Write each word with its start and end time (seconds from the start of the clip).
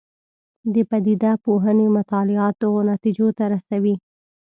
د 0.73 0.75
پدیده 0.89 1.31
پوهنې 1.45 1.87
مطالعات 1.97 2.53
دغو 2.61 2.81
نتیجو 2.91 3.27
ته 3.37 3.43
رسوي. 3.53 3.95